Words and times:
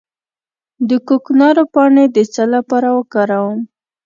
د 0.89 0.91
کوکنارو 1.07 1.63
پاڼې 1.73 2.05
د 2.15 2.17
څه 2.33 2.43
لپاره 2.53 2.89
وکاروم؟ 2.97 3.59